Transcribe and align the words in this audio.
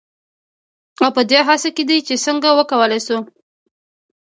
او 1.03 1.09
پـه 1.15 1.21
دې 1.29 1.39
هـڅـه 1.47 1.69
کې 1.75 1.83
دي 1.89 1.97
چـې 2.07 2.15
څـنـګه 2.23 2.49
وکـولـى 2.57 2.99
شـي. 3.07 3.17